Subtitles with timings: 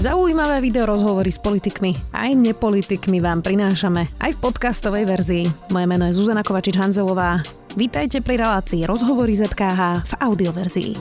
[0.00, 5.44] Zaujímavé video rozhovory s politikmi aj nepolitikmi vám prinášame aj v podcastovej verzii.
[5.68, 7.44] Moje meno je Zuzana Kovačič-Hanzelová.
[7.76, 10.92] Vítajte pri relácii Rozhovory ZKH v audioverzii.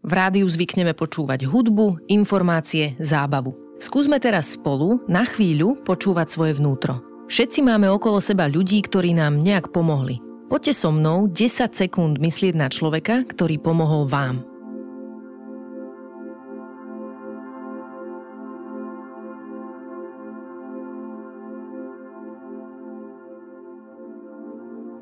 [0.00, 3.52] V rádiu zvykneme počúvať hudbu, informácie, zábavu.
[3.76, 7.04] Skúsme teraz spolu na chvíľu počúvať svoje vnútro.
[7.28, 10.16] Všetci máme okolo seba ľudí, ktorí nám nejak pomohli.
[10.48, 14.51] Poďte so mnou 10 sekúnd myslieť na človeka, ktorý pomohol vám.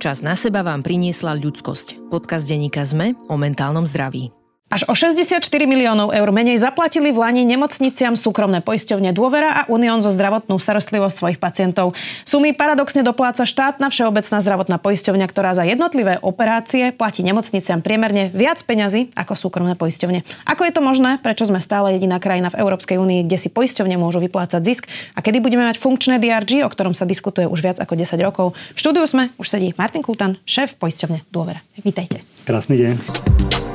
[0.01, 2.09] Čas na seba vám priniesla ľudskosť.
[2.09, 4.40] Podcast denníka ZME o mentálnom zdraví.
[4.71, 9.99] Až o 64 miliónov eur menej zaplatili v Lani nemocniciam súkromné poisťovne Dôvera a Unión
[9.99, 11.99] zo zdravotnú starostlivosť svojich pacientov.
[12.23, 18.63] Sumy paradoxne dopláca štátna všeobecná zdravotná poisťovňa, ktorá za jednotlivé operácie platí nemocniciam priemerne viac
[18.63, 20.23] peňazí ako súkromné poisťovne.
[20.47, 21.19] Ako je to možné?
[21.19, 24.87] Prečo sme stále jediná krajina v Európskej únii, kde si poisťovne môžu vyplácať zisk?
[25.19, 28.55] A kedy budeme mať funkčné DRG, o ktorom sa diskutuje už viac ako 10 rokov?
[28.55, 31.59] V štúdiu sme už sedí Martin Kultan, šéf poisťovne Dôvera.
[31.83, 32.23] Vítajte.
[32.47, 33.70] Krásny deň.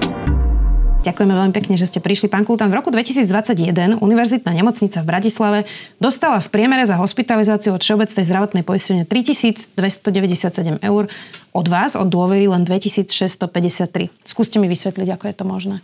[1.05, 2.33] Ďakujeme veľmi pekne, že ste prišli.
[2.33, 5.59] Pán Kultán, v roku 2021 Univerzitná nemocnica v Bratislave
[6.01, 11.03] dostala v priemere za hospitalizáciu od Všeobecnej zdravotnej poistenia 3297 eur.
[11.53, 14.09] Od vás, od dôvery, len 2653.
[14.25, 15.75] Skúste mi vysvetliť, ako je to možné.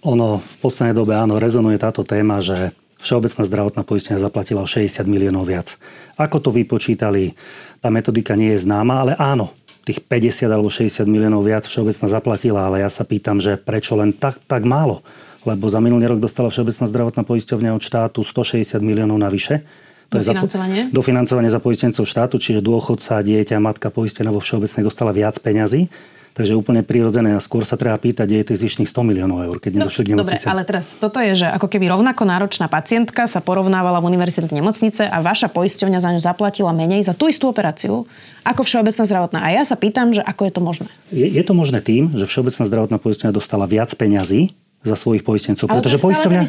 [0.00, 5.08] Ono v poslednej dobe áno, rezonuje táto téma, že Všeobecná zdravotná poistenia zaplatila o 60
[5.08, 5.80] miliónov viac.
[6.20, 7.32] Ako to vypočítali,
[7.80, 12.68] tá metodika nie je známa, ale áno, tých 50 alebo 60 miliónov viac všeobecná zaplatila,
[12.68, 15.00] ale ja sa pýtam, že prečo len tak, tak málo?
[15.48, 19.64] Lebo za minulý rok dostala Všeobecná zdravotná poisťovňa od štátu 160 miliónov navyše.
[20.12, 20.76] To dofinancovanie?
[20.76, 25.38] Je za, dofinancovanie za poistencov štátu, čiže dôchodca, dieťa, matka poistená vo všeobecnej dostala viac
[25.40, 25.88] peňazí.
[26.30, 29.56] Takže úplne prirodzené a skôr sa treba pýtať, kde je tých zvyšných 100 miliónov eur,
[29.58, 30.46] keď nedošli k nemocnici.
[30.46, 34.62] Dobre, ale teraz toto je, že ako keby rovnako náročná pacientka sa porovnávala v univerzitnej
[34.62, 38.06] nemocnice a vaša poisťovňa za ňu zaplatila menej za tú istú operáciu
[38.46, 39.38] ako Všeobecná zdravotná.
[39.42, 40.88] A ja sa pýtam, že ako je to možné?
[41.10, 45.68] Je, je to možné tým, že Všeobecná zdravotná poisťovňa dostala viac peňazí za svojich poistencov.
[45.68, 46.40] Ale pretože poisťovňa,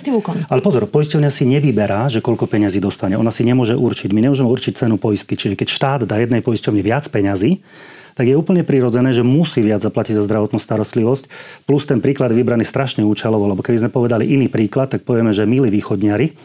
[0.47, 3.19] ale pozor, poisťovňa si nevyberá, že koľko peňazí dostane.
[3.19, 4.07] Ona si nemôže určiť.
[4.15, 5.35] My nemôžeme určiť cenu poistky.
[5.35, 7.59] Čiže keď štát dá jednej poisťovni viac peňazí,
[8.15, 11.31] tak je úplne prirodzené, že musí viac zaplatiť za zdravotnú starostlivosť.
[11.65, 15.31] Plus ten príklad je vybraný strašne účelovo, lebo keby sme povedali iný príklad, tak povieme,
[15.31, 16.35] že milí východniari,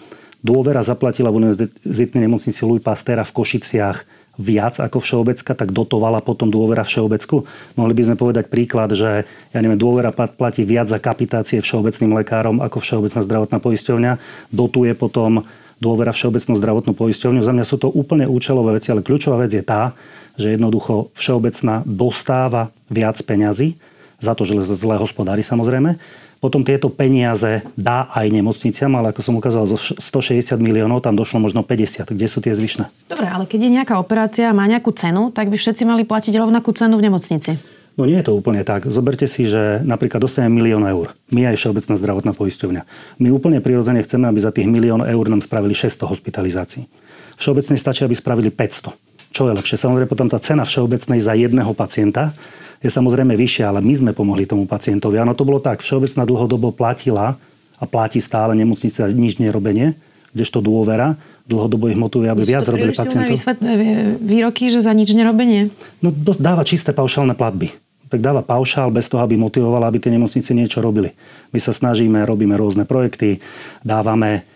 [0.45, 6.53] dôvera zaplatila v univerzitnej nemocnici Louis Pastera v Košiciach viac ako všeobecka, tak dotovala potom
[6.53, 7.49] dôvera všeobecku.
[7.75, 12.61] Mohli by sme povedať príklad, že ja neviem, dôvera platí viac za kapitácie všeobecným lekárom
[12.61, 14.13] ako všeobecná zdravotná poisťovňa,
[14.53, 15.41] dotuje potom
[15.81, 17.45] dôvera všeobecnú zdravotnú poisťovňu.
[17.45, 19.93] Za mňa sú to úplne účelové veci, ale kľúčová vec je tá,
[20.41, 23.77] že jednoducho všeobecná dostáva viac peňazí
[24.21, 26.01] za to, že zle hospodári samozrejme.
[26.37, 31.41] Potom tieto peniaze dá aj nemocniciam, ale ako som ukázal, zo 160 miliónov tam došlo
[31.41, 32.13] možno 50.
[32.13, 33.09] Kde sú tie zvyšné?
[33.09, 36.77] Dobre, ale keď je nejaká operácia má nejakú cenu, tak by všetci mali platiť rovnakú
[36.77, 37.57] cenu v nemocnici.
[37.97, 38.85] No nie je to úplne tak.
[38.93, 41.17] Zoberte si, že napríklad dostaneme milión eur.
[41.33, 42.83] My aj Všeobecná zdravotná poisťovňa.
[43.17, 46.85] My úplne prirodzene chceme, aby za tých milión eur nám spravili 600 hospitalizácií.
[47.41, 48.93] Všeobecne stačí, aby spravili 500.
[49.33, 49.81] Čo je lepšie?
[49.81, 52.37] Samozrejme potom tá cena všeobecnej za jedného pacienta
[52.85, 55.17] je samozrejme vyššia, ale my sme pomohli tomu pacientovi.
[55.17, 55.81] Áno, to bolo tak.
[55.81, 57.41] Všeobecná dlhodobo platila
[57.81, 59.97] a platí stále nemocnice nič nerobenie,
[60.37, 61.17] kdežto dôvera
[61.49, 63.39] dlhodobo ich motivuje, aby viac robili pacientov.
[64.21, 65.73] výroky, že za nič nerobenie?
[66.05, 70.55] No dáva čisté paušálne platby tak dáva paušál bez toho, aby motivovala, aby tie nemocnice
[70.55, 71.15] niečo robili.
[71.51, 73.43] My sa snažíme, robíme rôzne projekty,
[73.83, 74.47] dávame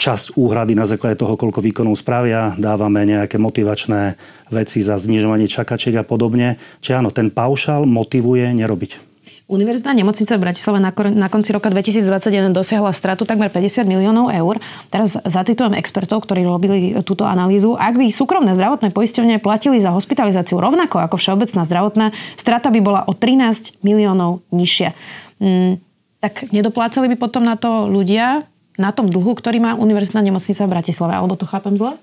[0.00, 4.16] časť úhrady na základe toho, koľko výkonov spravia, dávame nejaké motivačné
[4.48, 6.56] veci za znižovanie čakačiek a podobne.
[6.80, 9.09] Čiže áno, ten paušál motivuje nerobiť.
[9.50, 14.62] Univerzitná nemocnica v Bratislave na, konci roka 2021 dosiahla stratu takmer 50 miliónov eur.
[14.94, 17.74] Teraz zacitujem expertov, ktorí robili túto analýzu.
[17.74, 22.06] Ak by súkromné zdravotné poisťovne platili za hospitalizáciu rovnako ako všeobecná zdravotná,
[22.38, 24.94] strata by bola o 13 miliónov nižšia.
[25.42, 25.82] Mm,
[26.22, 28.46] tak nedoplácali by potom na to ľudia
[28.78, 31.98] na tom dlhu, ktorý má Univerzitná nemocnica v Bratislave, alebo to chápem zle?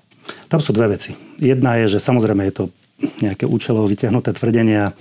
[0.52, 1.16] Tam sú dve veci.
[1.40, 2.64] Jedna je, že samozrejme je to
[3.24, 4.92] nejaké účelovo vyťahnuté tvrdenia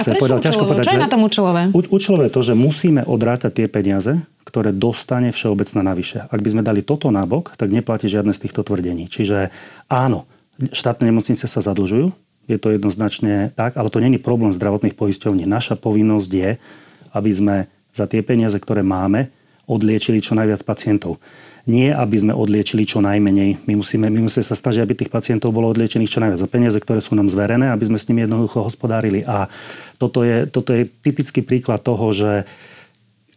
[0.00, 1.62] a prečo povedal, ťažko povedať, Čo je na tom účelové?
[1.72, 6.24] Účelové je to, že musíme odrátať tie peniaze, ktoré dostane všeobecná navyše.
[6.32, 9.06] Ak by sme dali toto nabok, tak neplatí žiadne z týchto tvrdení.
[9.06, 9.52] Čiže
[9.92, 10.24] áno,
[10.72, 12.08] štátne nemocnice sa zadlžujú,
[12.50, 15.46] je to jednoznačne tak, ale to není problém zdravotných poisťovní.
[15.46, 16.50] Naša povinnosť je,
[17.14, 17.56] aby sme
[17.94, 19.30] za tie peniaze, ktoré máme,
[19.68, 21.22] odliečili čo najviac pacientov
[21.62, 23.62] nie aby sme odliečili čo najmenej.
[23.70, 26.78] My musíme, my musíme sa snažiť, aby tých pacientov bolo odliečených čo najviac za peniaze,
[26.82, 29.22] ktoré sú nám zverené, aby sme s nimi jednoducho hospodárili.
[29.22, 29.46] A
[30.02, 32.50] toto je, toto je typický príklad toho, že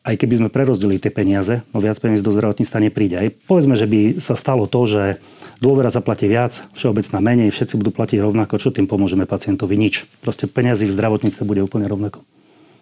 [0.06, 3.16] aj keby sme prerozdelili tie peniaze, no viac peniaz do zdravotníctva nepríde.
[3.18, 5.18] Aj povedzme, že by sa stalo to, že
[5.58, 9.74] dôvera zaplatí viac, všeobecná menej, všetci budú platiť rovnako, čo tým pomôžeme pacientovi?
[9.74, 10.06] Nič.
[10.22, 12.22] Proste peniazy v zdravotníctve bude úplne rovnako.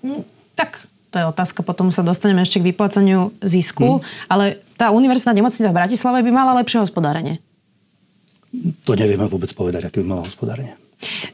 [0.03, 0.27] Mm,
[0.59, 4.27] tak to je otázka, potom sa dostaneme ešte k vyplácaniu zisku, hmm.
[4.33, 7.37] ale tá univerzitná nemocnica v Bratislave by mala lepšie hospodárenie.
[8.89, 10.73] To nevieme vôbec povedať, aké by mala hospodárenie.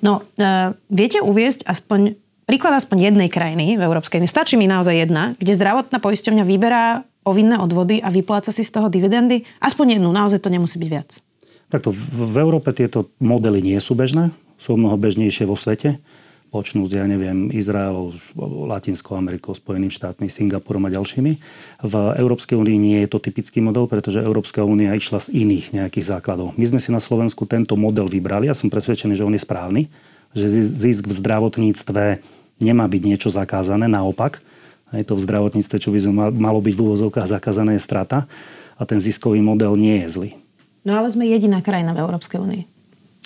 [0.03, 4.31] No, uh, viete uviesť aspoň príklad aspoň jednej krajiny v Európskej únii.
[4.31, 8.89] Stačí mi naozaj jedna, kde zdravotná poisťovňa vyberá povinné odvody a vypláca si z toho
[8.89, 9.45] dividendy.
[9.61, 11.21] Aspoň jednu, naozaj to nemusí byť viac.
[11.69, 12.01] Takto v,
[12.33, 16.01] v Európe tieto modely nie sú bežné, sú mnoho bežnejšie vo svete
[16.50, 21.31] počnúť, ja neviem, Izrael, Latinskou Amerikou, Spojenými štátmi, Singapurom a ďalšími.
[21.86, 26.10] V Európskej únii nie je to typický model, pretože Európska únia išla z iných nejakých
[26.18, 26.57] základov.
[26.57, 29.81] My sme si na Slovensku tento model vybrali a som presvedčený, že on je správny,
[30.34, 32.04] že zisk v zdravotníctve
[32.60, 34.42] nemá byť niečo zakázané, naopak.
[34.90, 36.00] Je to v zdravotníctve, čo by
[36.34, 38.25] malo byť v úvozovkách zakázané, je strata
[38.74, 40.31] a ten ziskový model nie je zlý.
[40.81, 42.63] No ale sme jediná krajina v Európskej únii.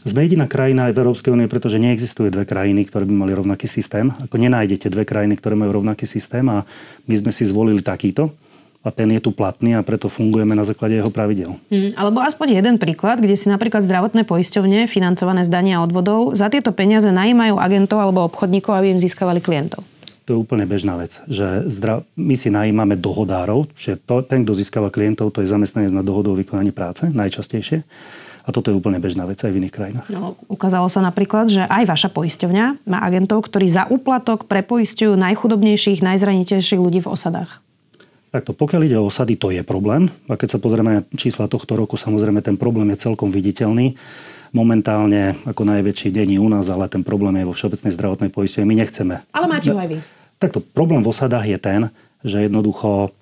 [0.03, 3.71] Sme jediná krajina aj v Európskej únie, pretože neexistuje dve krajiny, ktoré by mali rovnaký
[3.71, 4.11] systém.
[4.11, 6.67] Ako nenájdete dve krajiny, ktoré majú rovnaký systém a
[7.07, 8.35] my sme si zvolili takýto
[8.83, 11.55] a ten je tu platný a preto fungujeme na základe jeho pravidel.
[11.71, 16.35] Hmm, alebo aspoň jeden príklad, kde si napríklad zdravotné poisťovne financované z dania a odvodov
[16.35, 19.87] za tieto peniaze najímajú agentov alebo obchodníkov, aby im získavali klientov.
[20.27, 22.03] To je úplne bežná vec, že zdra...
[22.15, 26.31] my si najímame dohodárov, že to, ten, kto získava klientov, to je zamestnanec na dohodu
[26.31, 27.83] o vykonaní práce, najčastejšie.
[28.43, 30.07] A toto je úplne bežná vec aj v iných krajinách.
[30.11, 36.03] No, ukázalo sa napríklad, že aj vaša poisťovňa má agentov, ktorí za úplatok prepoistujú najchudobnejších,
[36.03, 37.63] najzraniteľnejších ľudí v osadách.
[38.33, 40.11] Takto, pokiaľ ide o osady, to je problém.
[40.27, 43.95] A keď sa pozrieme čísla tohto roku, samozrejme ten problém je celkom viditeľný.
[44.51, 48.67] Momentálne ako najväčší deň u nás, ale ten problém je vo Všeobecnej zdravotnej poisťovni.
[48.67, 49.15] My nechceme.
[49.31, 49.97] Ale máte ho aj vy.
[50.41, 51.81] Takto, problém v osadách je ten,
[52.25, 53.13] že jednoducho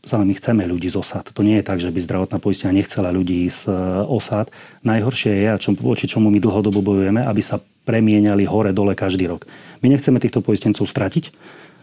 [0.00, 1.28] Samozrejme, my chceme ľudí z osad.
[1.36, 3.72] To nie je tak, že by zdravotná poistenia nechcela ľudí z e,
[4.08, 4.48] osad.
[4.80, 9.44] Najhoršie je, a čo, voči čomu my dlhodobo bojujeme, aby sa premieniali hore-dole každý rok.
[9.84, 11.28] My nechceme týchto poistencov stratiť,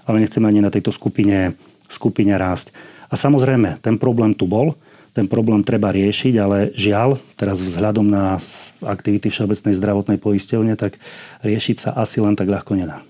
[0.10, 1.54] ale nechceme ani na tejto skupine,
[1.86, 2.74] skupine rásť.
[3.14, 4.74] A samozrejme, ten problém tu bol,
[5.14, 8.42] ten problém treba riešiť, ale žiaľ, teraz vzhľadom na
[8.82, 10.98] aktivity Všeobecnej zdravotnej poisťovne, tak
[11.46, 13.06] riešiť sa asi len tak ľahko nedá.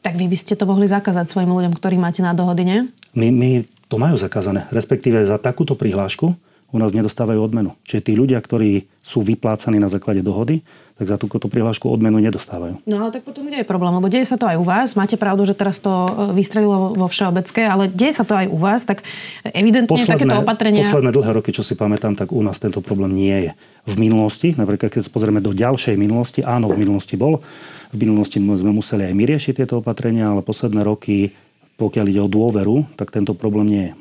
[0.00, 2.78] Tak vy by ste to mohli zakázať svojim ľuďom, ktorí máte na dohody, nie?
[3.12, 4.68] My, my to majú zakázané.
[4.68, 6.36] Respektíve za takúto prihlášku
[6.68, 7.72] u nás nedostávajú odmenu.
[7.88, 10.60] Čiže tí ľudia, ktorí sú vyplácaní na základe dohody,
[11.00, 12.84] tak za túto prihlášku odmenu nedostávajú.
[12.84, 14.92] No ale tak potom je problém, lebo deje sa to aj u vás.
[14.92, 18.58] Máte pravdu, že teraz to e, vystrelilo vo všeobecké, ale deje sa to aj u
[18.60, 19.00] vás, tak
[19.48, 20.84] evidentne posledné, takéto opatrenia...
[20.84, 23.50] Posledné dlhé roky, čo si pamätám, tak u nás tento problém nie je.
[23.88, 27.40] V minulosti, napríklad keď sa pozrieme do ďalšej minulosti, áno, v minulosti bol.
[27.88, 31.32] V minulosti sme museli aj my riešiť tieto opatrenia, ale posledné roky
[31.78, 33.94] pokiaľ ide o dôveru, tak tento problém nie je.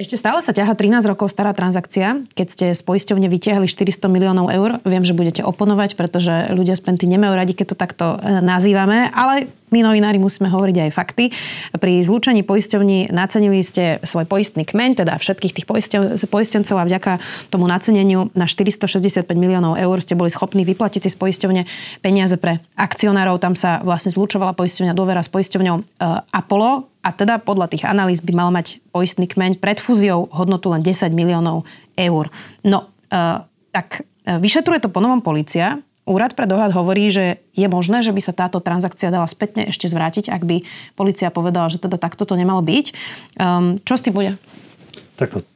[0.00, 2.26] Ešte stále sa ťaha 13 rokov stará transakcia.
[2.32, 6.82] Keď ste z poisťovne vytiahli 400 miliónov eur, viem, že budete oponovať, pretože ľudia z
[6.82, 11.24] Penty nemajú radi, keď to takto e, nazývame, ale my novinári musíme hovoriť aj fakty.
[11.74, 15.66] Pri zlúčení poisťovní nacenili ste svoj poistný kmeň, teda všetkých tých
[16.28, 21.16] poistencov a vďaka tomu naceneniu na 465 miliónov eur ste boli schopní vyplatiť si z
[21.16, 21.62] poisťovne
[22.04, 23.40] peniaze pre akcionárov.
[23.40, 25.82] Tam sa vlastne zlučovala poisťovňa dôvera s poisťovňou e,
[26.30, 30.84] Apollo a teda podľa tých analýz by mal mať poistný kmeň pred fúziou hodnotu len
[30.84, 31.66] 10 miliónov
[31.98, 32.30] eur.
[32.62, 33.18] No, e,
[33.72, 35.80] tak e, vyšetruje to ponovom policia.
[36.02, 39.86] Úrad pre dohľad hovorí, že je možné, že by sa táto transakcia dala spätne ešte
[39.86, 40.56] zvrátiť, ak by
[40.98, 42.86] policia povedala, že teda takto to nemalo byť.
[43.38, 44.34] Um, čo s tým bude?
[45.14, 45.46] Takto.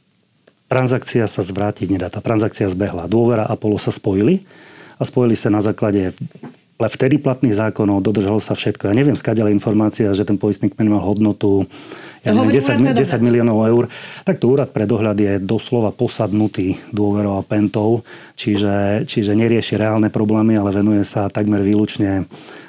[0.67, 2.11] Transakcia sa zvrátiť nedá.
[2.11, 3.11] Tá transakcia zbehla.
[3.11, 4.47] Dôvera a Apollo sa spojili
[4.99, 6.15] a spojili sa na základe
[6.77, 8.93] ale vtedy platných zákonov dodržalo sa všetko.
[8.93, 11.65] Ja neviem, skáďala informácia, že ten poistný kmen mal hodnotu
[12.27, 13.85] ja neviem, 10, 10 miliónov eur.
[14.27, 18.03] Tak to úrad pre dohľad je doslova posadnutý dôverou a pentou,
[18.35, 22.27] čiže, čiže nerieši reálne problémy, ale venuje sa takmer výlučne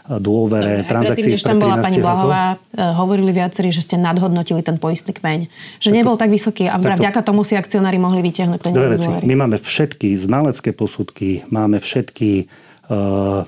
[0.08, 2.56] dôvere, transakcií než tam bola pani Blahová.
[2.72, 5.52] E, hovorili viacerí, že ste nadhodnotili ten poistný kmeň.
[5.84, 9.60] Že tak nebol tak vysoký a vďaka tomu si akcionári mohli vytiahnuť peniaze My máme
[9.60, 12.48] všetky znalecké posudky, máme všetky
[12.88, 13.44] uh,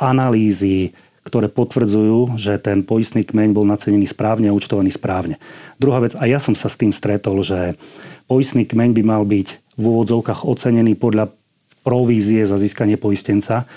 [0.00, 0.96] analýzy,
[1.28, 5.36] ktoré potvrdzujú, že ten poistný kmeň bol nacenený správne a účtovaný správne.
[5.76, 7.76] Druhá vec, a ja som sa s tým stretol, že
[8.24, 11.36] poistný kmeň by mal byť v úvodzovkách ocenený podľa
[11.84, 13.68] provízie za získanie poistenca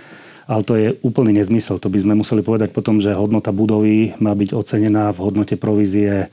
[0.51, 1.79] ale to je úplný nezmysel.
[1.79, 6.11] To by sme museli povedať potom, že hodnota budovy má byť ocenená v hodnote provízie
[6.11, 6.27] e,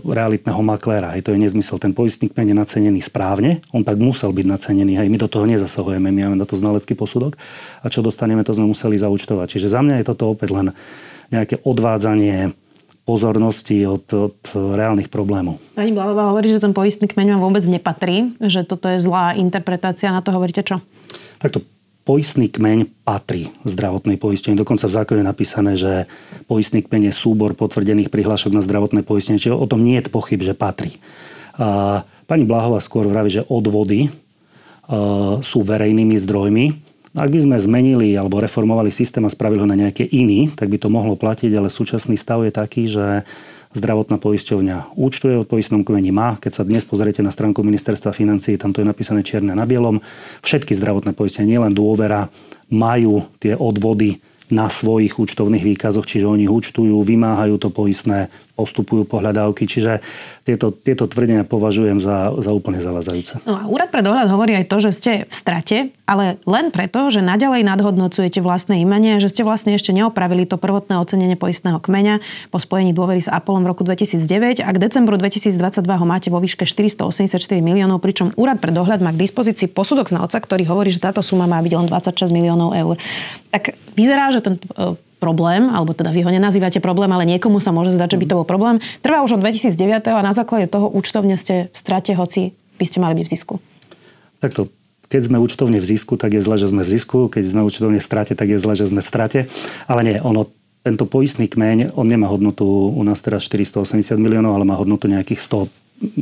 [0.00, 1.12] realitného makléra.
[1.12, 1.76] Hej, to je nezmysel.
[1.76, 4.96] Ten poistný kmeň je nacenený správne, on tak musel byť nacenený.
[4.96, 7.36] Hej, my do toho nezasahujeme, my máme na to znalecký posudok
[7.84, 9.60] a čo dostaneme, to sme museli zaučtovať.
[9.60, 10.72] Čiže za mňa je toto opäť len
[11.28, 12.56] nejaké odvádzanie
[13.04, 15.60] pozornosti od, od reálnych problémov.
[15.76, 20.12] Pani Blahová hovorí, že ten poistný kmeň vám vôbec nepatrí, že toto je zlá interpretácia.
[20.12, 20.80] Na to hovoríte čo?
[21.40, 21.64] Takto
[22.08, 24.56] poistný kmeň patrí zdravotnej poistenie.
[24.56, 26.08] Dokonca v zákone je napísané, že
[26.48, 30.40] poistný kmeň je súbor potvrdených prihlášok na zdravotné poistenie, čiže o tom nie je pochyb,
[30.40, 30.96] že patrí.
[32.24, 34.08] Pani Blahová skôr vraví, že odvody
[35.44, 36.64] sú verejnými zdrojmi.
[37.12, 40.80] Ak by sme zmenili alebo reformovali systém a spravili ho na nejaké iný, tak by
[40.80, 43.28] to mohlo platiť, ale súčasný stav je taký, že
[43.76, 46.40] zdravotná poisťovňa účtuje od poistnom kmeni má.
[46.40, 50.00] Keď sa dnes pozriete na stránku ministerstva financí, tam to je napísané čierne na bielom.
[50.40, 52.32] Všetky zdravotné poistenia, nielen dôvera,
[52.72, 59.70] majú tie odvody na svojich účtovných výkazoch, čiže oni účtujú, vymáhajú to poistné, postupujú pohľadávky,
[59.70, 60.02] čiže
[60.42, 63.38] tieto, tieto tvrdenia považujem za, za úplne zavazajúce.
[63.46, 67.06] No a úrad pre dohľad hovorí aj to, že ste v strate, ale len preto,
[67.14, 72.18] že naďalej nadhodnocujete vlastné imanie, že ste vlastne ešte neopravili to prvotné ocenenie poistného kmeňa
[72.50, 76.42] po spojení dôvery s Apolom v roku 2009 a k decembru 2022 ho máte vo
[76.42, 80.98] výške 484 miliónov, pričom úrad pre dohľad má k dispozícii posudok znalca, ktorý hovorí, že
[80.98, 82.96] táto suma má byť len 26 miliónov eur.
[83.54, 87.74] Tak vyzerá, že ten e, problém, alebo teda vy ho nenazývate problém, ale niekomu sa
[87.74, 88.78] môže zdať, že by to bol problém.
[89.02, 92.98] Trvá už od 2009 a na základe toho účtovne ste v strate, hoci by ste
[93.02, 93.54] mali byť v zisku.
[94.38, 94.70] Takto,
[95.10, 97.26] keď sme účtovne v zisku, tak je zle, že sme v zisku.
[97.26, 99.40] Keď sme účtovne v strate, tak je zle, že sme v strate.
[99.90, 100.46] Ale nie, ono,
[100.86, 105.42] tento poistný kmeň, on nemá hodnotu u nás teraz 480 miliónov, ale má hodnotu nejakých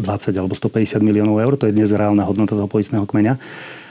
[0.00, 1.61] 120 alebo 150 miliónov eur.
[1.61, 3.37] To je dnes reálna hodnota toho poistného kmeňa.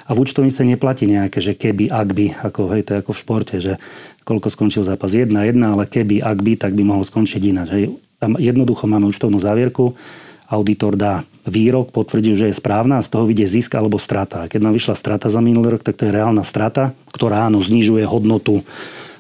[0.06, 3.22] A v účtovnice neplatí nejaké, že keby, ak by, ako, hej, to je ako v
[3.22, 3.74] športe, že
[4.22, 7.68] koľko skončil zápas 1-1, ale keby, ak by, tak by mohol skončiť ináč.
[7.74, 7.84] Hej.
[8.22, 9.98] Tam jednoducho máme účtovnú závierku,
[10.46, 14.46] auditor dá výrok, potvrdí, že je správna a z toho vyjde zisk alebo strata.
[14.46, 17.62] A keď nám vyšla strata za minulý rok, tak to je reálna strata, ktorá áno,
[17.62, 18.62] znižuje hodnotu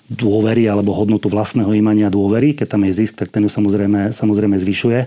[0.05, 2.53] dôvery alebo hodnotu vlastného imania dôvery.
[2.53, 4.99] Keď tam je zisk, tak ten ju samozrejme, samozrejme zvyšuje,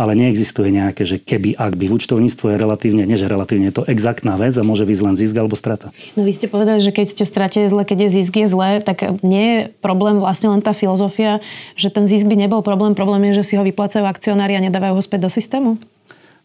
[0.00, 1.92] ale neexistuje nejaké, že keby, ak by.
[1.92, 5.36] Účtovníctvo je relatívne, nie že relatívne, je to exaktná vec a môže byť len zisk
[5.36, 5.92] alebo strata.
[6.16, 8.48] No vy ste povedali, že keď ste v strate je zle, keď je zisk je
[8.48, 11.44] zle, tak nie je problém vlastne len tá filozofia,
[11.76, 12.96] že ten zisk by nebol problém.
[12.96, 15.76] Problém je, že si ho vyplácajú akcionári a nedávajú ho späť do systému?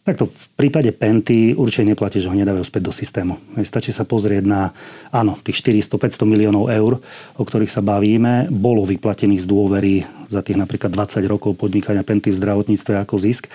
[0.02, 3.38] Takto v prípade Penty určite neplatí, že ho nedávajú späť do systému.
[3.62, 4.74] Stačí sa pozrieť na,
[5.14, 6.98] áno, tých 400-500 miliónov eur,
[7.38, 12.34] o ktorých sa bavíme, bolo vyplatených z dôvery za tých napríklad 20 rokov podnikania Penty
[12.34, 13.46] v zdravotníctve ako zisk.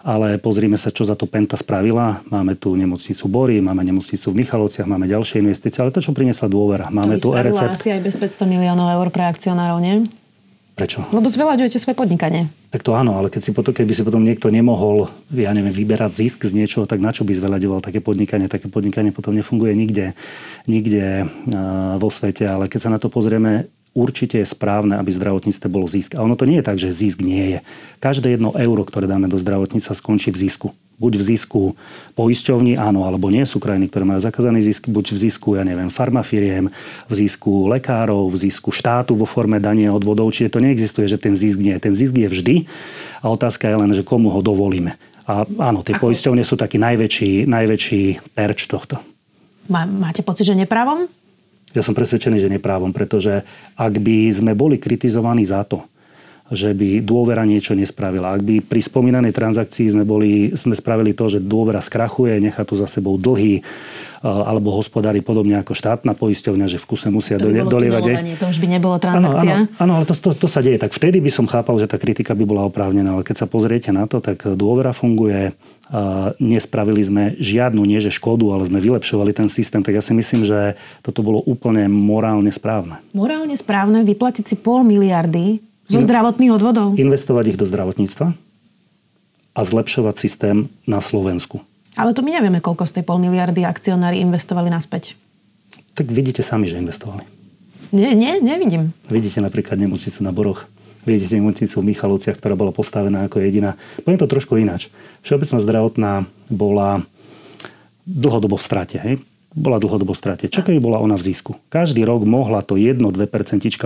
[0.00, 2.24] Ale pozrime sa, čo za to Penta spravila.
[2.32, 6.48] Máme tu nemocnicu Bory, máme nemocnicu v Michalovciach, máme ďalšie investície, ale to, čo priniesla
[6.48, 6.88] dôvera.
[6.88, 7.76] Máme to tu recept.
[7.76, 10.08] asi aj bez 500 miliónov eur pre akcionárov, nie?
[10.80, 11.04] Prečo?
[11.12, 12.48] Lebo zveľaďujete svoje podnikanie.
[12.72, 16.16] Tak to áno, ale keď si potom, keby si potom niekto nemohol, ja neviem, vyberať
[16.16, 18.48] zisk z niečoho, tak na čo by zveľaďoval také podnikanie?
[18.48, 20.16] Také podnikanie potom nefunguje nikde,
[20.64, 21.28] nikde
[22.00, 25.84] vo svete, ale keď sa na to pozrieme, určite je správne, aby v zdravotníctve bol
[25.84, 26.16] zisk.
[26.16, 27.58] A ono to nie je tak, že zisk nie je.
[28.00, 31.62] Každé jedno euro, ktoré dáme do zdravotníctva, skončí v zisku buď v zisku
[32.12, 33.48] poisťovní, áno, alebo nie.
[33.48, 36.68] Sú krajiny, ktoré majú zakázaný zisk, buď v zisku, ja neviem, farmafiriem,
[37.08, 40.28] v zisku lekárov, v zisku štátu vo forme danie odvodov.
[40.28, 41.72] Čiže to neexistuje, že ten zisk nie.
[41.80, 42.54] Ten zisk je vždy
[43.24, 45.00] a otázka je len, že komu ho dovolíme.
[45.24, 46.12] A áno, tie Ako?
[46.12, 49.00] poisťovne sú taký najväčší, najväčší terč tohto.
[49.72, 51.06] Máte pocit, že neprávom?
[51.70, 53.46] Ja som presvedčený, že neprávom, pretože
[53.78, 55.86] ak by sme boli kritizovaní za to,
[56.50, 58.34] že by dôvera niečo nespravila.
[58.34, 62.74] Ak by pri spomínanej transakcii sme, boli, sme spravili to, že dôvera skrachuje, nechá tu
[62.74, 63.62] za sebou dlhy, eh,
[64.26, 68.02] alebo hospodári podobne ako štátna poisťovňa, že v kuse musia to by dolievať.
[68.42, 69.46] To už by nebolo transakcia.
[69.46, 70.82] Áno, áno, áno ale to, to, to sa deje.
[70.82, 73.14] Tak vtedy by som chápal, že tá kritika by bola oprávnená.
[73.14, 75.54] Ale keď sa pozriete na to, tak dôvera funguje.
[76.38, 79.82] Nespravili sme žiadnu, nie že škodu, ale sme vylepšovali ten systém.
[79.82, 83.02] Tak ja si myslím, že toto bolo úplne morálne správne.
[83.10, 86.94] Morálne správne vyplatiť si pol miliardy zo zdravotných odvodov?
[86.94, 88.26] Investovať ich do zdravotníctva
[89.50, 91.60] a zlepšovať systém na Slovensku.
[91.98, 95.18] Ale to my nevieme, koľko z tej pol miliardy akcionári investovali naspäť.
[95.98, 97.26] Tak vidíte sami, že investovali.
[97.90, 98.94] Nie, nie, nevidím.
[99.10, 100.70] Vidíte napríklad nemocnicu na Boroch.
[101.02, 103.74] Vidíte nemocnicu v Michalovciach, ktorá bola postavená ako jediná.
[104.06, 104.92] Poviem to trošku ináč.
[105.26, 106.12] Všeobecná zdravotná
[106.46, 107.02] bola
[108.06, 108.96] dlhodobo v strate.
[109.02, 109.14] Hej?
[109.50, 110.46] Bola dlhodobo v strate.
[110.46, 111.58] Čo keby bola ona v zisku?
[111.66, 113.02] Každý rok mohla to 1-2%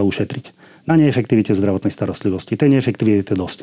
[0.04, 0.44] ušetriť
[0.84, 2.56] na neefektivite zdravotnej starostlivosti.
[2.56, 3.58] Tej neefektivity je dosť.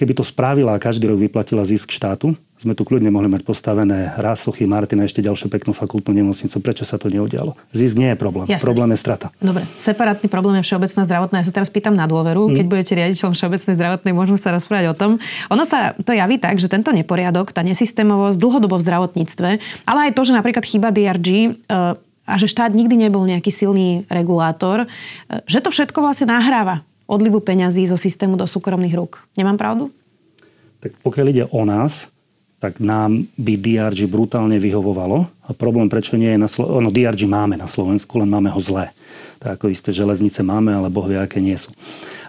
[0.00, 4.14] Keby to spravila a každý rok vyplatila zisk štátu, sme tu kľudne mohli mať postavené
[4.14, 6.62] Rásochy, Martina, ešte ďalšiu peknú fakultnú nemocnicu.
[6.62, 7.58] Prečo sa to neudialo?
[7.74, 8.46] Zisk nie je problém.
[8.46, 8.62] Jasne.
[8.62, 9.34] Problém je strata.
[9.42, 11.36] Dobre, separátny problém je všeobecná zdravotná.
[11.42, 12.50] Ja sa teraz pýtam na dôveru.
[12.50, 12.54] Mm.
[12.62, 15.10] Keď budete riaditeľom všeobecnej zdravotnej, môžeme sa rozprávať o tom.
[15.50, 19.50] Ono sa to javí tak, že tento neporiadok, tá nesystémovosť dlhodobo v zdravotníctve,
[19.82, 21.58] ale aj to, že napríklad chýba DRG,
[22.26, 24.86] a že štát nikdy nebol nejaký silný regulátor,
[25.46, 29.20] že to všetko vlastne nahráva odlivu peňazí zo systému do súkromných rúk.
[29.36, 29.90] Nemám pravdu?
[30.80, 32.08] Tak pokiaľ ide o nás,
[32.62, 35.26] tak nám by DRG brutálne vyhovovalo.
[35.42, 38.60] A problém, prečo nie je na Slovensku, ono DRG máme na Slovensku, len máme ho
[38.62, 38.94] zlé.
[39.42, 41.74] Tak ako isté železnice máme, ale boh vie, aké nie sú.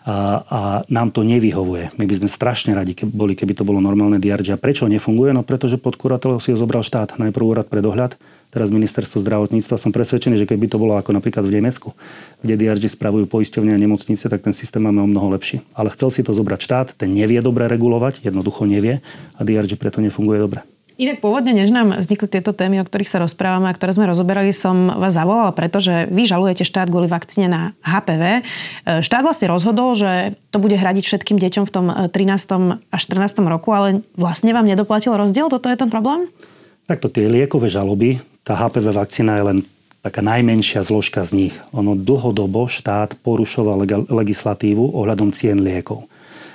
[0.04, 0.60] A, a
[0.92, 1.96] nám to nevyhovuje.
[1.96, 4.52] My by sme strašne radi keby boli, keby to bolo normálne DRG.
[4.52, 5.32] A prečo nefunguje?
[5.32, 7.16] No pretože pod kuratelo si ho zobral štát.
[7.16, 8.20] Najprv úrad pre dohľad,
[8.52, 9.80] teraz ministerstvo zdravotníctva.
[9.80, 11.96] Som presvedčený, že keby to bolo ako napríklad v Nemecku,
[12.44, 15.64] kde DRG spravujú poisťovne a nemocnice, tak ten systém máme o mnoho lepší.
[15.72, 19.00] Ale chcel si to zobrať štát, ten nevie dobre regulovať, jednoducho nevie
[19.40, 20.68] a DRG preto nefunguje dobre.
[20.94, 24.54] Inak pôvodne, než nám vznikli tieto témy, o ktorých sa rozprávame a ktoré sme rozoberali,
[24.54, 28.46] som vás zavolala, pretože vy žalujete štát kvôli vakcíne na HPV.
[29.02, 32.94] Štát vlastne rozhodol, že to bude hradiť všetkým deťom v tom 13.
[32.94, 33.10] a 14.
[33.42, 35.50] roku, ale vlastne vám nedoplatil rozdiel?
[35.50, 36.30] Toto je ten problém?
[36.86, 39.58] Takto tie liekové žaloby tá HPV vakcína je len
[40.04, 41.56] taká najmenšia zložka z nich.
[41.72, 46.12] Ono dlhodobo štát porušoval legislatívu ohľadom cien liekov.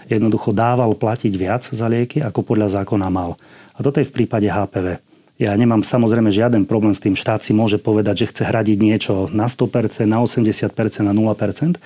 [0.08, 3.36] Jednoducho dával platiť viac za lieky, ako podľa zákona mal.
[3.76, 5.04] A toto je v prípade HPV.
[5.38, 7.14] Ja nemám samozrejme žiaden problém s tým.
[7.14, 11.78] Štát si môže povedať, že chce hradiť niečo na 100%, na 80%, na 0%,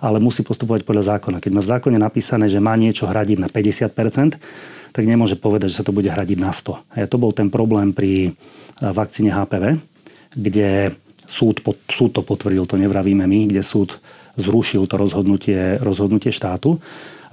[0.00, 1.36] ale musí postupovať podľa zákona.
[1.44, 4.40] Keď má v zákone napísané, že má niečo hradiť na 50%,
[4.96, 6.80] tak nemôže povedať, že sa to bude hradiť na 100.
[6.96, 8.32] A to bol ten problém pri
[8.80, 9.76] vakcíne HPV,
[10.32, 10.96] kde
[11.28, 11.60] súd,
[11.92, 14.00] súd to potvrdil, to nevravíme my, kde súd
[14.40, 16.80] zrušil to rozhodnutie, rozhodnutie štátu.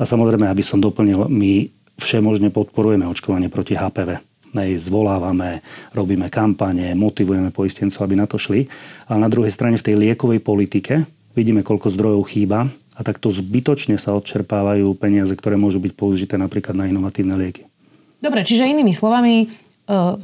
[0.02, 1.70] A samozrejme, aby som doplnil, my
[2.02, 4.18] všemožne podporujeme očkovanie proti HPV.
[4.58, 5.62] Nej zvolávame,
[5.94, 8.66] robíme kampane, motivujeme poistencov, aby na to šli.
[9.06, 11.06] Ale na druhej strane v tej liekovej politike
[11.38, 12.66] vidíme, koľko zdrojov chýba
[12.98, 17.70] a takto zbytočne sa odčerpávajú peniaze, ktoré môžu byť použité napríklad na inovatívne lieky.
[18.18, 19.54] Dobre, čiže inými slovami,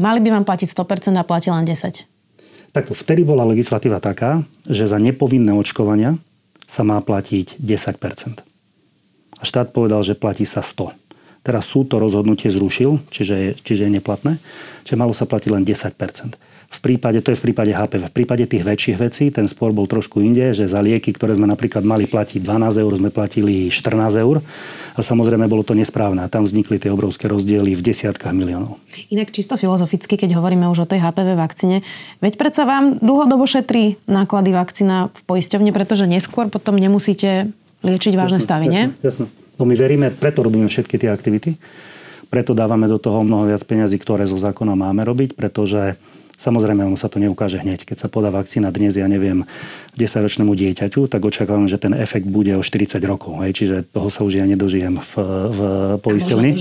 [0.01, 2.03] mali by vám platiť 100% a platí len 10%.
[2.75, 6.19] Takto vtedy bola legislatíva taká, že za nepovinné očkovania
[6.67, 8.47] sa má platiť 10%.
[9.38, 10.94] A štát povedal, že platí sa 100.
[11.46, 14.34] Teraz súd to rozhodnutie zrušil, čiže je, čiže je neplatné,
[14.84, 16.36] čiže malo sa platiť len 10%
[16.67, 18.12] v prípade, to je v prípade HPV.
[18.12, 21.48] V prípade tých väčších vecí ten spor bol trošku inde, že za lieky, ktoré sme
[21.48, 24.44] napríklad mali platiť 12 eur, sme platili 14 eur.
[24.92, 26.27] A samozrejme bolo to nesprávne.
[26.27, 28.83] Tam vznikli tie obrovské rozdiely v desiatkách miliónov.
[29.07, 31.88] Inak čisto filozoficky, keď hovoríme už o tej HPV vakcíne,
[32.20, 37.55] veď predsa vám dlhodobo šetrí náklady vakcína v poisťovne, pretože neskôr potom nemusíte
[37.88, 38.84] liečiť vážne jasne, stavy, nie?
[39.00, 39.32] Jasne.
[39.58, 41.58] No my veríme, preto robíme všetky tie aktivity.
[42.28, 45.96] Preto dávame do toho mnoho viac peňazí, ktoré zo zákona máme robiť, pretože
[46.38, 47.82] Samozrejme, ono sa to neukáže hneď.
[47.82, 49.42] Keď sa podá vakcína dnes, ja neviem,
[49.98, 53.42] 10-ročnému dieťaťu, tak očakávam, že ten efekt bude o 40 rokov.
[53.42, 53.58] Hej?
[53.58, 55.12] Čiže toho sa už ja nedožijem v,
[55.50, 55.60] v
[55.98, 56.54] poisťovni.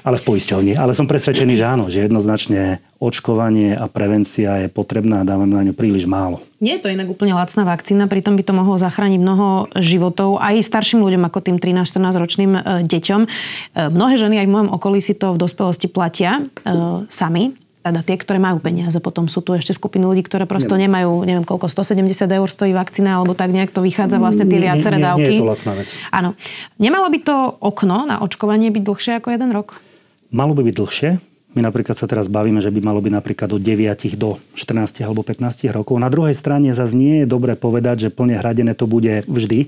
[0.00, 0.72] Ale v poisťovni.
[0.80, 5.68] Ale som presvedčený, že áno, že jednoznačne očkovanie a prevencia je potrebná a dávame na
[5.68, 6.40] ňu príliš málo.
[6.60, 10.60] Nie je to inak úplne lacná vakcína, pritom by to mohlo zachrániť mnoho životov aj
[10.64, 13.20] starším ľuďom ako tým 13-14 ročným e, deťom.
[13.24, 13.28] E,
[13.88, 16.68] mnohé ženy aj v mojom okolí si to v dospelosti platia e,
[17.08, 19.00] sami teda tie, ktoré majú peniaze.
[19.00, 20.84] Potom sú tu ešte skupiny ľudí, ktoré prosto nie.
[20.84, 25.00] nemajú, neviem koľko, 170 eur stojí vakcína, alebo tak nejak to vychádza vlastne tie viaceré
[25.00, 25.32] nie, nie, dávky.
[25.32, 25.88] Nie je to lacná vec.
[26.12, 26.30] Áno.
[26.76, 29.80] Nemalo by to okno na očkovanie byť dlhšie ako jeden rok?
[30.28, 31.10] Malo by byť dlhšie.
[31.50, 35.26] My napríklad sa teraz bavíme, že by malo byť napríklad od 9 do 14 alebo
[35.26, 35.98] 15 rokov.
[35.98, 39.66] Na druhej strane zase nie je dobre povedať, že plne hradené to bude vždy,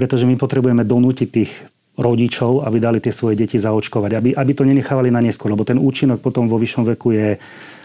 [0.00, 1.52] pretože my potrebujeme donútiť tých
[2.00, 5.76] rodičov, aby dali tie svoje deti zaočkovať, aby, aby to nenechávali na neskôr, lebo ten
[5.76, 7.28] účinok potom vo vyššom veku je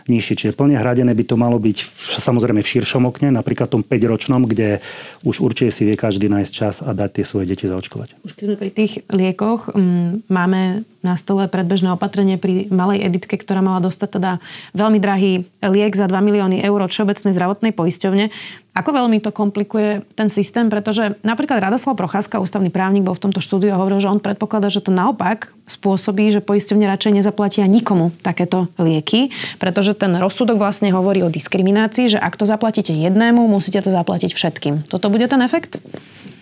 [0.08, 0.38] nižší.
[0.38, 4.46] Čiže plne hradené by to malo byť v, samozrejme v širšom okne, napríklad tom 5-ročnom,
[4.46, 4.80] kde
[5.26, 8.22] už určite si vie každý nájsť čas a dať tie svoje deti zaočkovať.
[8.22, 13.38] Už keď sme pri tých liekoch, mm, máme na stole predbežné opatrenie pri malej editke,
[13.38, 14.32] ktorá mala dostať teda
[14.74, 18.34] veľmi drahý liek za 2 milióny eur od Všeobecnej zdravotnej poisťovne.
[18.76, 23.40] Ako veľmi to komplikuje ten systém, pretože napríklad Radoslav Procházka, ústavný právnik, bol v tomto
[23.40, 28.12] štúdiu a hovoril, že on predpokladá, že to naopak spôsobí, že poisťovne radšej nezaplatia nikomu
[28.20, 29.32] takéto lieky,
[29.64, 34.36] pretože ten rozsudok vlastne hovorí o diskriminácii, že ak to zaplatíte jednému, musíte to zaplatiť
[34.36, 34.92] všetkým.
[34.92, 35.80] Toto bude ten efekt?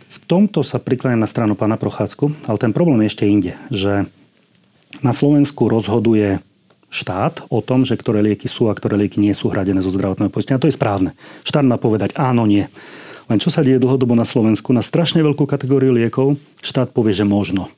[0.09, 4.09] V tomto sa prikláňam na stranu pána Procházku, ale ten problém je ešte inde, že
[5.01, 6.43] na Slovensku rozhoduje
[6.93, 10.29] štát o tom, že ktoré lieky sú a ktoré lieky nie sú hradené zo zdravotného
[10.29, 10.61] poistenia.
[10.61, 11.17] To je správne.
[11.41, 12.69] Štát má povedať áno, nie.
[13.31, 14.69] Len čo sa deje dlhodobo na Slovensku?
[14.75, 17.71] Na strašne veľkú kategóriu liekov štát povie, že možno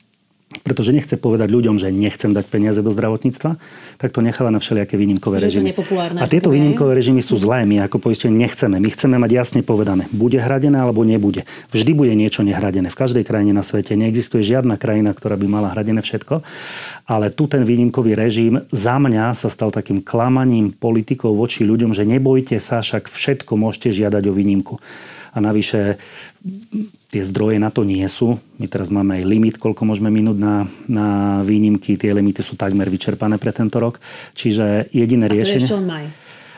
[0.46, 3.58] pretože nechce povedať ľuďom, že nechcem dať peniaze do zdravotníctva,
[3.98, 5.74] tak to necháva na všelijaké výnimkové režimy.
[6.22, 8.78] A tieto výnimkové režimy sú zlé, my ako poistenie nechceme.
[8.78, 11.50] My chceme mať jasne povedané, bude hradené alebo nebude.
[11.74, 12.94] Vždy bude niečo nehradené.
[12.94, 16.46] V každej krajine na svete neexistuje žiadna krajina, ktorá by mala hradené všetko.
[17.10, 22.06] Ale tu ten výnimkový režim za mňa sa stal takým klamaním politikov voči ľuďom, že
[22.06, 24.78] nebojte sa, však všetko môžete žiadať o výnimku.
[25.36, 26.00] A a navyše
[27.12, 28.40] tie zdroje na to nie sú.
[28.56, 31.06] My teraz máme aj limit, koľko môžeme minúť na, na
[31.44, 32.00] výnimky.
[32.00, 34.00] Tie limity sú takmer vyčerpané pre tento rok.
[34.32, 35.68] Čiže jediné a to riešenie...
[35.68, 36.04] ešte len maj.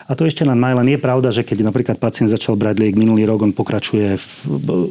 [0.08, 2.96] A to ešte len maj, len je pravda, že keď napríklad pacient začal brať liek
[2.96, 4.30] minulý rok, on pokračuje v,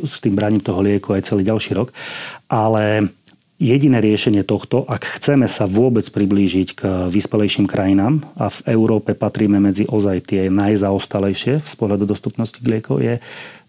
[0.05, 1.89] s tým braním toho lieku aj celý ďalší rok.
[2.45, 3.09] Ale
[3.57, 9.57] Jediné riešenie tohto, ak chceme sa vôbec priblížiť k vyspelejším krajinám a v Európe patríme
[9.57, 13.17] medzi ozaj tie najzaostalejšie z pohľadu dostupnosti k liekov, je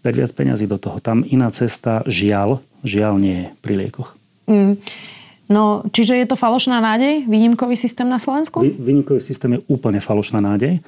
[0.05, 1.01] dať viac peňazí do toho.
[1.01, 4.13] Tam iná cesta žiaľ, žiaľ nie je pri liekoch.
[4.45, 4.77] Mm.
[5.49, 8.61] No, čiže je to falošná nádej, výnimkový systém na Slovensku?
[8.61, 10.85] Výnimkový systém je úplne falošná nádej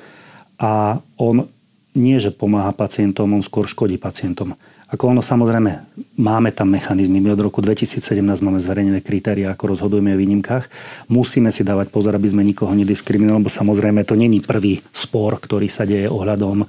[0.61, 1.49] a on
[1.97, 4.55] nie, že pomáha pacientom, on skôr škodí pacientom.
[4.91, 5.71] Ako ono samozrejme,
[6.19, 7.23] máme tam mechanizmy.
[7.23, 10.67] My od roku 2017 máme zverejnené kritéria, ako rozhodujeme o výnimkách.
[11.08, 15.71] Musíme si dávať pozor, aby sme nikoho nediskriminovali, lebo samozrejme to není prvý spor, ktorý
[15.71, 16.67] sa deje ohľadom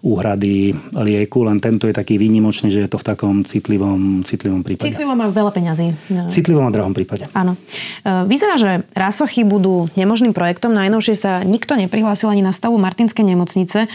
[0.00, 4.88] úhrady lieku, len tento je taký výnimočný, že je to v takom citlivom, citlivom prípade.
[4.88, 5.92] Citlivom má veľa peňazí.
[6.32, 7.28] Citlivom a drahom prípade.
[7.36, 7.60] Áno.
[8.00, 10.72] E, vyzerá, že rásochy budú nemožným projektom.
[10.72, 13.92] Najnovšie sa nikto neprihlásil ani na stavu Martinskej nemocnice.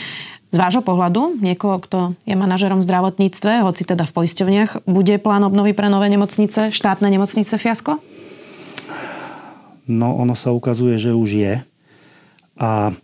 [0.53, 5.43] Z vášho pohľadu, niekoho, kto je manažerom v zdravotníctve, hoci teda v poisťovniach, bude plán
[5.43, 7.97] obnovy pre nové nemocnice, štátne nemocnice fiasko?
[9.85, 11.53] No, ono sa ukazuje, že už je.
[12.55, 12.95] A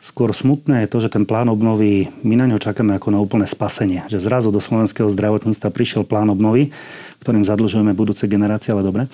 [0.00, 3.44] skôr smutné je to, že ten plán obnovy, my na ňo čakáme ako na úplné
[3.44, 4.08] spasenie.
[4.08, 6.72] Že zrazu do slovenského zdravotníctva prišiel plán obnovy,
[7.20, 9.12] ktorým zadlžujeme budúce generácie, ale dobre.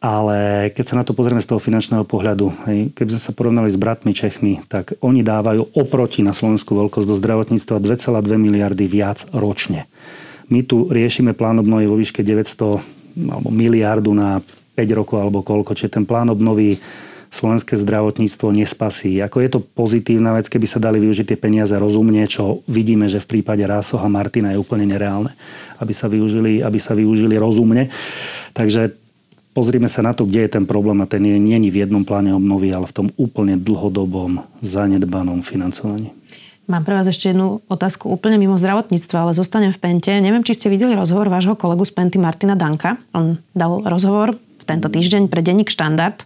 [0.00, 3.68] Ale keď sa na to pozrieme z toho finančného pohľadu, hej, keby sme sa porovnali
[3.68, 9.28] s bratmi Čechmi, tak oni dávajú oproti na slovenskú veľkosť do zdravotníctva 2,2 miliardy viac
[9.36, 9.84] ročne.
[10.48, 14.40] My tu riešime plán obnovy vo výške 900 alebo miliardu na
[14.72, 16.80] 5 rokov alebo koľko, čiže ten plán obnovy
[17.30, 19.22] slovenské zdravotníctvo nespasí.
[19.22, 23.22] Ako je to pozitívna vec, keby sa dali využiť tie peniaze rozumne, čo vidíme, že
[23.22, 25.30] v prípade Rásoha Martina je úplne nereálne,
[25.78, 27.86] aby sa využili, aby sa využili rozumne.
[28.50, 28.99] Takže
[29.52, 32.34] pozrime sa na to, kde je ten problém a ten je není v jednom pláne
[32.34, 36.14] obnovy, ale v tom úplne dlhodobom zanedbanom financovaní.
[36.70, 40.14] Mám pre vás ešte jednu otázku úplne mimo zdravotníctva, ale zostanem v Pente.
[40.14, 42.94] Neviem, či ste videli rozhovor vášho kolegu z Penty Martina Danka.
[43.10, 44.38] On dal rozhovor
[44.70, 46.22] tento týždeň pre denník Štandard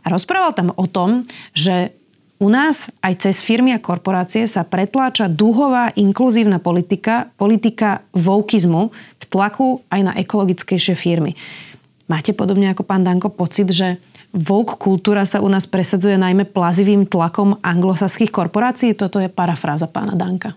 [0.00, 1.92] a rozprával tam o tom, že
[2.40, 9.22] u nás aj cez firmy a korporácie sa pretláča dúhová inkluzívna politika, politika voukizmu k
[9.28, 11.36] tlaku aj na ekologickejšie firmy.
[12.10, 17.04] Máte podobne ako pán Danko pocit, že woke kultúra sa u nás presadzuje najmä plazivým
[17.06, 18.96] tlakom anglosaských korporácií?
[18.96, 20.56] Toto je parafráza pána Danka.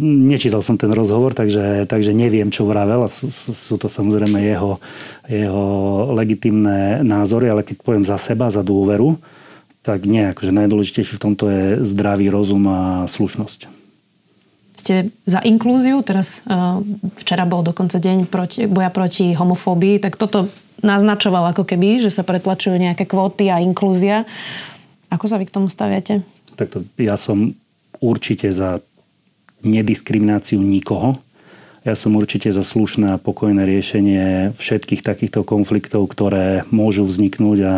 [0.00, 3.04] Nečítal som ten rozhovor, takže, takže neviem, čo vravel.
[3.12, 4.80] Sú, sú, sú to samozrejme jeho,
[5.28, 5.64] jeho
[6.16, 9.20] legitimné názory, ale keď poviem za seba, za dôveru,
[9.84, 13.68] tak nie, akože najdôležitejšie v tomto je zdravý rozum a slušnosť.
[14.78, 16.40] Ste za inklúziu, teraz
[17.20, 20.48] včera bol dokonca deň proti, boja proti homofóbii, tak toto
[20.82, 24.24] naznačoval ako keby, že sa pretlačujú nejaké kvóty a inklúzia.
[25.08, 26.22] Ako sa vy k tomu staviate?
[26.54, 27.54] Takto, ja som
[27.98, 28.82] určite za
[29.62, 31.18] nediskrimináciu nikoho.
[31.86, 37.74] Ja som určite za slušné a pokojné riešenie všetkých takýchto konfliktov, ktoré môžu vzniknúť a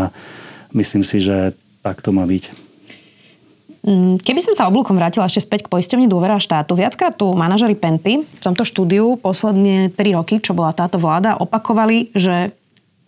[0.75, 2.71] myslím si, že tak to má byť.
[3.81, 7.73] Mm, keby som sa oblúkom vrátila ešte späť k poisťovni dôvera štátu, viackrát tu manažeri
[7.73, 12.53] Penty v tomto štúdiu posledné 3 roky, čo bola táto vláda, opakovali, že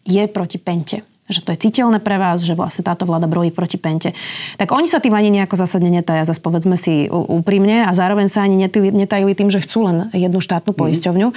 [0.04, 3.80] je proti Pente že to je citeľné pre vás, že vlastne táto vláda brojí proti
[3.80, 4.12] Pente.
[4.60, 8.44] Tak oni sa tým ani nejako zásadne netaja, zase povedzme si úprimne a zároveň sa
[8.44, 10.78] ani netajili tým, že chcú len jednu štátnu mhm.
[10.78, 11.28] poisťovňu.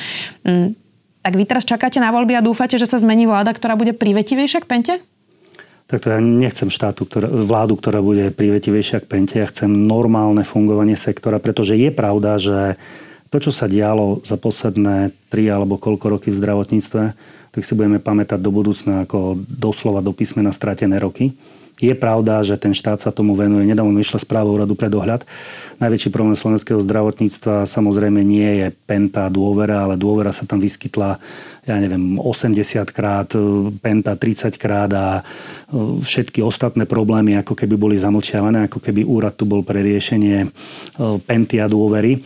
[0.43, 0.69] Mm.
[1.25, 4.61] Tak vy teraz čakáte na voľby a dúfate, že sa zmení vláda, ktorá bude privetivejšia
[4.61, 4.93] k Pente?
[5.85, 9.35] Tak to ja nechcem štátu, ktorá, vládu, ktorá bude privetivejšia k Pente.
[9.41, 12.77] Ja chcem normálne fungovanie sektora, pretože je pravda, že
[13.33, 17.03] to, čo sa dialo za posledné tri alebo koľko roky v zdravotníctve,
[17.55, 21.31] tak si budeme pamätať do budúcna ako doslova do písmena stratené roky.
[21.75, 23.67] Je pravda, že ten štát sa tomu venuje.
[23.67, 25.27] Nedávno vyšla správa úradu pre dohľad.
[25.83, 31.19] Najväčší problém slovenského zdravotníctva samozrejme nie je penta dôvera, ale dôvera sa tam vyskytla
[31.65, 32.61] ja neviem, 80
[32.93, 35.23] krát, e, penta 30 krát a e,
[35.97, 40.47] všetky ostatné problémy ako keby boli zamlčiavané, ako keby úrad tu bol pre riešenie e,
[41.25, 42.21] penty a dôvery.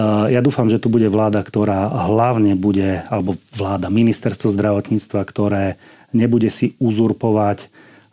[0.00, 5.76] Ja dúfam, že tu bude vláda, ktorá hlavne bude, alebo vláda, ministerstvo zdravotníctva, ktoré
[6.14, 7.68] nebude si uzurpovať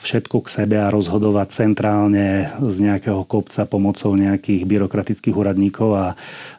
[0.07, 6.05] všetko k sebe a rozhodovať centrálne z nejakého kopca pomocou nejakých byrokratických úradníkov a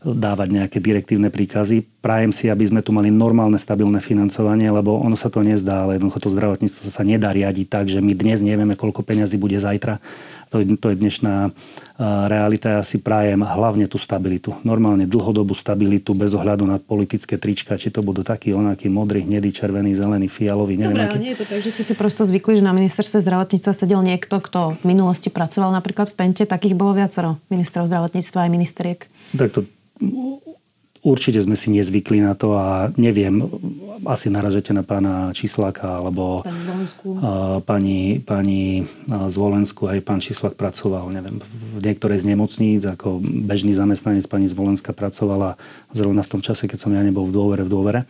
[0.04, 1.80] dávať nejaké direktívne príkazy.
[2.04, 5.96] Prajem si, aby sme tu mali normálne, stabilné financovanie, lebo ono sa to nezdá, ale
[5.96, 9.96] jednoducho to zdravotníctvo sa nedá riadiť tak, že my dnes nevieme, koľko peňazí bude zajtra
[10.48, 11.52] To, to je dnešná
[12.30, 12.80] realita.
[12.80, 14.54] Ja si prajem hlavne tú stabilitu.
[14.62, 19.50] Normálne dlhodobú stabilitu bez ohľadu na politické trička, či to budú takí onakí modrý, hnedý,
[19.50, 20.78] červený, zelený, fialový.
[20.78, 23.20] Neviem, Dobre, ale nie je to tak, že ste si prosto zvykli, že na ministerstve
[23.26, 26.42] zdravotníctva sedel niekto, kto v minulosti pracoval napríklad v Pente.
[26.46, 29.00] Takých bolo viacero ministrov zdravotníctva aj ministeriek.
[29.34, 29.60] Tak to
[30.98, 33.46] Určite sme si nezvykli na to a neviem,
[34.02, 37.08] asi naražete na pána Čisláka alebo pani Zvolensku,
[37.62, 41.38] pani, pani Zvolensku aj pán Čislák pracoval neviem,
[41.78, 45.54] v niektorej z nemocníc, ako bežný zamestnanec pani Zvolenska pracovala
[45.94, 48.00] zrovna v tom čase, keď som ja nebol v dôvere v dôvere.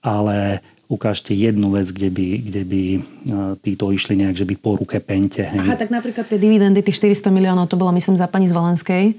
[0.00, 2.82] Ale ukážte jednu vec, kde by, kde by
[3.64, 5.40] títo išli nejak, že by po ruke pente.
[5.40, 5.64] Hej.
[5.64, 9.16] Aha, tak napríklad tie dividendy, tých 400 miliónov, to bolo myslím za pani Zvolenskej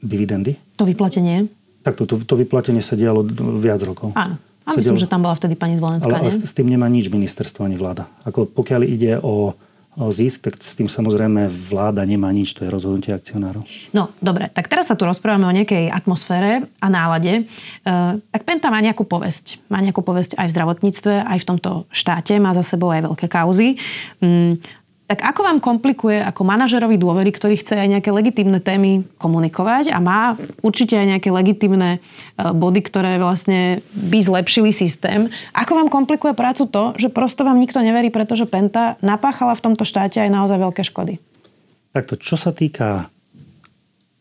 [0.00, 0.56] dividendy?
[0.80, 1.46] To vyplatenie?
[1.80, 3.24] Tak to, to, vyplatenie sa dialo
[3.56, 4.12] viac rokov.
[4.12, 4.36] Áno.
[4.68, 5.04] A myslím, dialo...
[5.04, 8.06] že tam bola vtedy pani Zvolenská, ale, ale s, tým nemá nič ministerstvo ani vláda.
[8.28, 9.56] Ako pokiaľ ide o
[9.98, 13.66] o zisk, tak s tým samozrejme vláda nemá nič, to je rozhodnutie akcionárov.
[13.90, 17.42] No, dobre, tak teraz sa tu rozprávame o nejakej atmosfére a nálade.
[17.42, 19.58] E, tak Penta má nejakú povesť.
[19.66, 23.26] Má nejakú povesť aj v zdravotníctve, aj v tomto štáte, má za sebou aj veľké
[23.26, 23.82] kauzy.
[24.22, 24.62] Mm,
[25.10, 29.98] tak ako vám komplikuje ako manažerovi dôvery, ktorý chce aj nejaké legitímne témy komunikovať a
[29.98, 32.00] má určite aj nejaké legitímne e,
[32.38, 35.26] body, ktoré vlastne by zlepšili systém.
[35.50, 39.82] Ako vám komplikuje prácu to, že prosto vám nikto neverí, pretože Penta napáchala v tomto
[39.82, 41.18] štáte aj naozaj veľké škody?
[41.90, 43.10] Takto, čo sa týka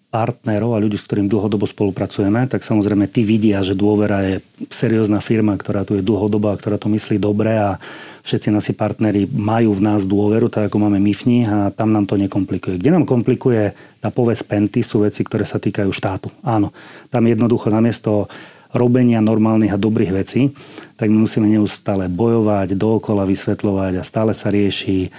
[0.09, 4.35] partnerov a ľudí, s ktorým dlhodobo spolupracujeme, tak samozrejme tí vidia, že dôvera je
[4.73, 7.77] seriózna firma, ktorá tu je dlhodobá, ktorá to myslí dobre a
[8.23, 11.91] všetci nasi partneri majú v nás dôveru, tak ako máme my v nich a tam
[11.91, 12.79] nám to nekomplikuje.
[12.79, 16.31] Kde nám komplikuje tá povesť Penty sú veci, ktoré sa týkajú štátu.
[16.43, 16.71] Áno,
[17.11, 18.31] tam jednoducho namiesto
[18.69, 20.53] robenia normálnych a dobrých vecí,
[20.93, 25.09] tak my musíme neustále bojovať, dookola vysvetľovať a stále sa rieši e,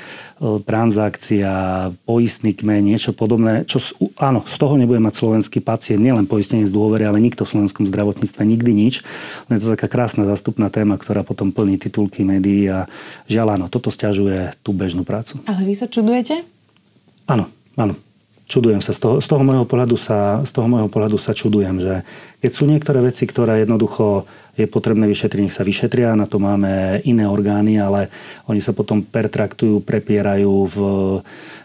[0.63, 1.51] transakcia,
[2.07, 3.67] poistný kmeň, niečo podobné.
[3.67, 3.83] Čo,
[4.23, 7.91] áno, z toho nebude mať slovenský pacient, nielen poistenie z dôvery, ale nikto v slovenskom
[7.91, 9.03] zdravotníctve nikdy nič.
[9.51, 12.87] Len je to taká krásna zastupná téma, ktorá potom plní titulky médií a
[13.27, 15.43] žiaľ áno, toto stiažuje tú bežnú prácu.
[15.51, 16.47] Ale vy sa čudujete?
[17.27, 18.10] Áno, áno
[18.51, 18.91] čudujem sa.
[18.91, 22.03] Z toho, z toho, môjho pohľadu sa, z toho môjho pohľadu sa čudujem, že
[22.43, 24.27] keď sú niektoré veci, ktoré jednoducho
[24.59, 28.11] je potrebné vyšetriť, nech sa vyšetria, na to máme iné orgány, ale
[28.51, 30.77] oni sa potom pertraktujú, prepierajú v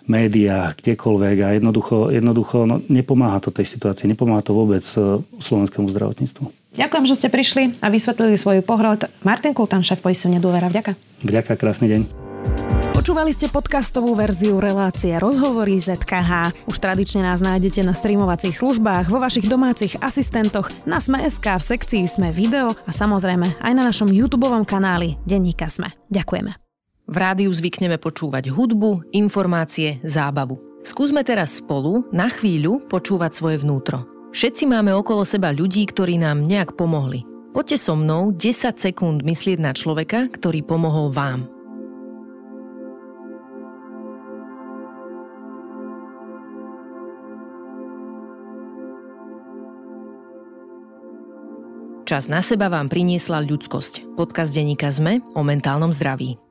[0.05, 5.89] médiách, kdekoľvek a jednoducho, jednoducho no, nepomáha to tej situácii, nepomáha to vôbec e, slovenskému
[5.89, 6.77] zdravotníctvu.
[6.77, 9.09] Ďakujem, že ste prišli a vysvetlili svoj pohľad.
[9.25, 10.69] Martin Kultan, šéf poistenia Dôvera.
[10.69, 10.93] Vďaka.
[11.25, 12.74] Vďaka, krásny deň.
[13.05, 16.65] Počúvali ste podcastovú verziu relácie Rozhovory ZKH.
[16.65, 22.09] Už tradične nás nájdete na streamovacích službách, vo vašich domácich asistentoch, na Sme.sk, v sekcii
[22.09, 25.93] Sme video a samozrejme aj na našom YouTube kanáli Denníka Sme.
[26.09, 26.57] Ďakujeme.
[27.05, 30.57] V rádiu zvykneme počúvať hudbu, informácie, zábavu.
[30.81, 34.01] Skúsme teraz spolu na chvíľu počúvať svoje vnútro.
[34.33, 37.21] Všetci máme okolo seba ľudí, ktorí nám nejak pomohli.
[37.53, 41.54] Poďte so mnou 10 sekúnd myslieť na človeka, ktorý pomohol vám.
[52.05, 54.13] Čas na seba vám priniesla ľudskosť.
[54.13, 56.44] Podcast denníka ZME o mentálnom zdraví.